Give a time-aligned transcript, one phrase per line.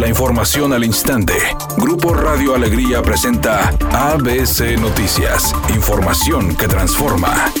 [0.00, 1.34] La información al instante.
[1.76, 5.54] Grupo Radio Alegría presenta ABC Noticias.
[5.74, 7.52] Información que transforma.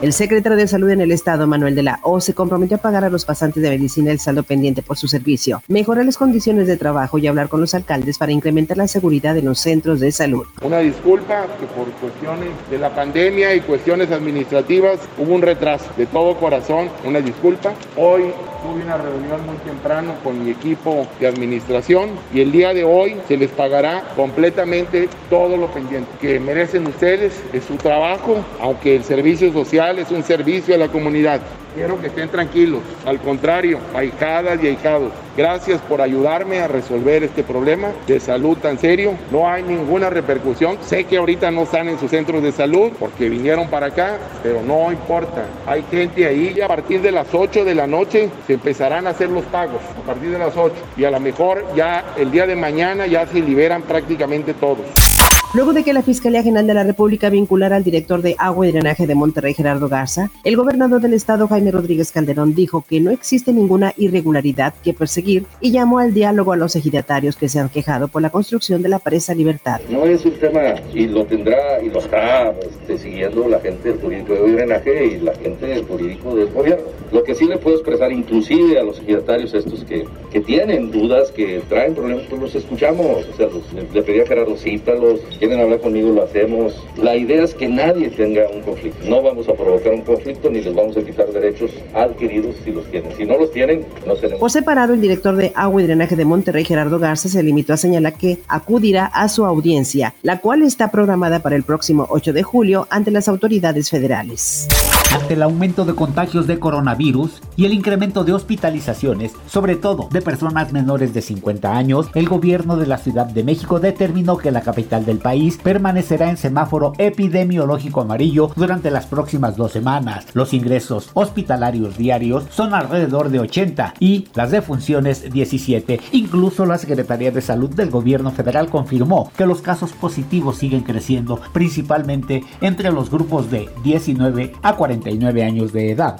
[0.00, 3.04] El secretario de Salud en el Estado, Manuel de la O, se comprometió a pagar
[3.04, 6.78] a los pasantes de medicina el saldo pendiente por su servicio, mejorar las condiciones de
[6.78, 10.46] trabajo y hablar con los alcaldes para incrementar la seguridad en los centros de salud.
[10.62, 15.84] Una disculpa que por cuestiones de la pandemia y cuestiones administrativas hubo un retraso.
[15.98, 17.74] De todo corazón, una disculpa.
[17.94, 18.32] Hoy
[18.62, 23.16] tuve una reunión muy temprano con mi equipo de administración y el día de hoy
[23.26, 27.42] se les pagará completamente todo lo pendiente que merecen ustedes.
[27.52, 31.40] Es su trabajo, aunque el servicio social es un servicio a la comunidad.
[31.74, 35.12] Quiero que estén tranquilos, al contrario, ahijadas y ahijados.
[35.36, 39.14] Gracias por ayudarme a resolver este problema de salud tan serio.
[39.30, 40.78] No hay ninguna repercusión.
[40.82, 44.62] Sé que ahorita no están en sus centros de salud porque vinieron para acá, pero
[44.62, 45.46] no importa.
[45.64, 49.10] Hay gente ahí y a partir de las 8 de la noche se empezarán a
[49.10, 49.80] hacer los pagos.
[50.02, 50.74] A partir de las 8.
[50.96, 55.09] Y a lo mejor ya el día de mañana ya se liberan prácticamente todos.
[55.52, 58.70] Luego de que la Fiscalía General de la República vinculara al director de Agua y
[58.70, 63.10] Drenaje de Monterrey, Gerardo Garza, el gobernador del estado, Jaime Rodríguez Calderón, dijo que no
[63.10, 67.68] existe ninguna irregularidad que perseguir y llamó al diálogo a los ejidatarios que se han
[67.68, 69.80] quejado por la construcción de la presa Libertad.
[69.88, 70.60] No es un tema,
[70.94, 75.18] y lo tendrá y lo está este, siguiendo la gente del jurídico de Drenaje y
[75.18, 76.84] la gente del jurídico del gobierno.
[77.10, 81.32] Lo que sí le puedo expresar inclusive a los ejidatarios estos que, que tienen dudas,
[81.32, 83.26] que traen problemas, pues los escuchamos.
[83.26, 83.48] O sea,
[83.92, 86.86] le pedí a Gerardo, cítalos, quieren hablar conmigo, lo hacemos.
[86.96, 89.08] La idea es que nadie tenga un conflicto.
[89.08, 92.84] No vamos a provocar un conflicto ni les vamos a quitar derechos adquiridos si los
[92.90, 93.10] tienen.
[93.16, 96.26] Si no los tienen, no se Por separado, el director de Agua y Drenaje de
[96.26, 100.90] Monterrey, Gerardo Garza, se limitó a señalar que acudirá a su audiencia, la cual está
[100.90, 104.68] programada para el próximo 8 de julio ante las autoridades federales.
[105.14, 110.20] Ante el aumento de contagios de coronavirus y el incremento de hospitalizaciones, sobre todo de
[110.20, 114.60] personas menores de 50 años, el gobierno de la Ciudad de México determinó que la
[114.60, 120.26] capital del país permanecerá en semáforo epidemiológico amarillo durante las próximas dos semanas.
[120.34, 126.00] Los ingresos hospitalarios diarios son alrededor de 80 y las defunciones 17.
[126.10, 131.40] Incluso la Secretaría de Salud del gobierno federal confirmó que los casos positivos siguen creciendo,
[131.52, 136.18] principalmente entre los grupos de 19 a 49 años de edad.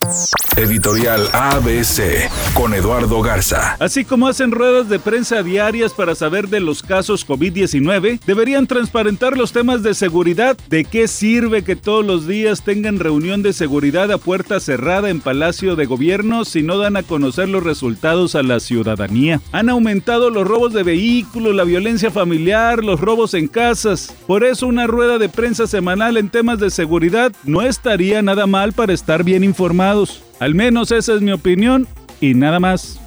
[0.60, 3.76] Editorial ABC con Eduardo Garza.
[3.80, 9.38] Así como hacen ruedas de prensa diarias para saber de los casos COVID-19, deberían transparentar
[9.38, 10.58] los temas de seguridad.
[10.68, 15.22] ¿De qué sirve que todos los días tengan reunión de seguridad a puerta cerrada en
[15.22, 19.40] Palacio de Gobierno si no dan a conocer los resultados a la ciudadanía?
[19.52, 24.14] Han aumentado los robos de vehículos, la violencia familiar, los robos en casas.
[24.26, 28.74] Por eso una rueda de prensa semanal en temas de seguridad no estaría nada mal
[28.74, 30.22] para estar bien informados.
[30.40, 31.86] Al menos esa es mi opinión
[32.18, 32.98] y nada más.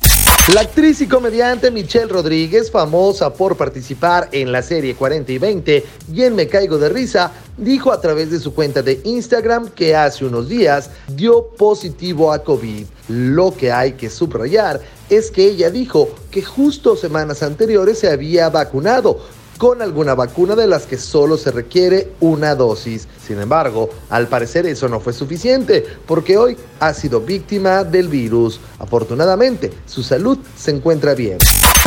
[0.53, 5.83] La actriz y comediante Michelle Rodríguez, famosa por participar en la serie 40 y 20
[6.13, 9.95] y en Me Caigo de Risa, dijo a través de su cuenta de Instagram que
[9.95, 12.85] hace unos días dio positivo a COVID.
[13.07, 14.79] Lo que hay que subrayar
[15.09, 19.21] es que ella dijo que justo semanas anteriores se había vacunado,
[19.63, 23.07] con alguna vacuna de las que solo se requiere una dosis.
[23.25, 28.59] Sin embargo, al parecer eso no fue suficiente porque hoy ha sido víctima del virus.
[28.77, 31.37] Afortunadamente, su salud se encuentra bien.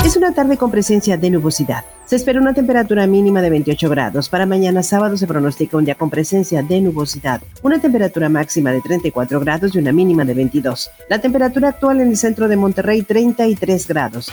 [0.02, 1.84] Es una tarde con presencia de nubosidad.
[2.06, 4.30] Se espera una temperatura mínima de 28 grados.
[4.30, 7.42] Para mañana sábado se pronostica un día con presencia de nubosidad.
[7.62, 10.90] Una temperatura máxima de 34 grados y una mínima de 22.
[11.10, 14.32] La temperatura actual en el centro de Monterrey 33 grados.